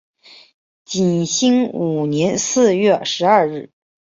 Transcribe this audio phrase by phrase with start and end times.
[0.83, 3.69] 景兴五年四月十二日。